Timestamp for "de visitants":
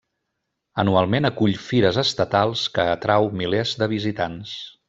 3.83-4.61